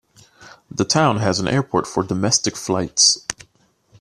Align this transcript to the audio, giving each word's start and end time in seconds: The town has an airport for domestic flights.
The 0.71 0.83
town 0.83 1.17
has 1.17 1.39
an 1.39 1.47
airport 1.47 1.85
for 1.85 2.01
domestic 2.01 2.57
flights. 2.57 3.23